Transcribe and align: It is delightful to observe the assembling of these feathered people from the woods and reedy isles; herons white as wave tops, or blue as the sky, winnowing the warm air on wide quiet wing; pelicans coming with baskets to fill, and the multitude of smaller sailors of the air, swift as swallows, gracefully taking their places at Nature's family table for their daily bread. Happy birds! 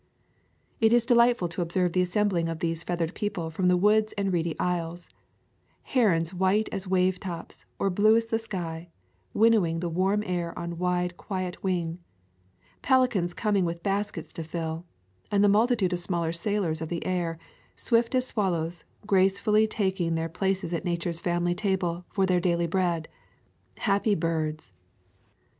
It 0.79 0.91
is 0.91 1.05
delightful 1.05 1.47
to 1.49 1.61
observe 1.61 1.93
the 1.93 2.01
assembling 2.01 2.49
of 2.49 2.57
these 2.57 2.81
feathered 2.81 3.13
people 3.13 3.51
from 3.51 3.67
the 3.67 3.77
woods 3.77 4.13
and 4.13 4.33
reedy 4.33 4.59
isles; 4.59 5.09
herons 5.83 6.33
white 6.33 6.67
as 6.71 6.87
wave 6.87 7.19
tops, 7.19 7.65
or 7.77 7.91
blue 7.91 8.15
as 8.15 8.25
the 8.31 8.39
sky, 8.39 8.89
winnowing 9.35 9.79
the 9.79 9.89
warm 9.89 10.23
air 10.25 10.57
on 10.57 10.79
wide 10.79 11.17
quiet 11.17 11.61
wing; 11.63 11.99
pelicans 12.81 13.35
coming 13.35 13.63
with 13.63 13.83
baskets 13.83 14.33
to 14.33 14.43
fill, 14.43 14.85
and 15.29 15.43
the 15.43 15.47
multitude 15.47 15.93
of 15.93 15.99
smaller 15.99 16.31
sailors 16.33 16.81
of 16.81 16.89
the 16.89 17.05
air, 17.05 17.37
swift 17.75 18.15
as 18.15 18.25
swallows, 18.25 18.85
gracefully 19.05 19.67
taking 19.67 20.15
their 20.15 20.27
places 20.29 20.73
at 20.73 20.83
Nature's 20.83 21.21
family 21.21 21.53
table 21.53 22.05
for 22.09 22.25
their 22.25 22.39
daily 22.39 22.65
bread. 22.65 23.07
Happy 23.77 24.15
birds! 24.15 24.73